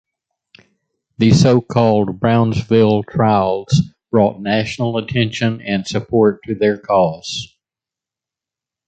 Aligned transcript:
The 1.19 1.29
so-called 1.29 2.19
Brownsville 2.19 3.03
trials 3.03 3.83
brought 4.09 4.41
national 4.41 4.97
attention 4.97 5.61
and 5.61 5.85
support 5.85 6.41
to 6.45 6.55
their 6.55 6.79
cause. 6.79 7.55